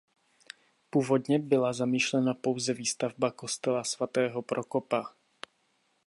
[0.89, 5.13] Původně byla zamýšlena pouze výstavba kostela svatého Prokopa.